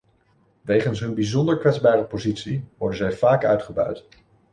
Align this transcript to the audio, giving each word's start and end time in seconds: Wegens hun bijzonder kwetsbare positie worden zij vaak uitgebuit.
Wegens 0.69 0.99
hun 1.01 1.13
bijzonder 1.19 1.57
kwetsbare 1.57 2.03
positie 2.05 2.65
worden 2.77 2.97
zij 2.97 3.11
vaak 3.11 3.45
uitgebuit. 3.45 4.05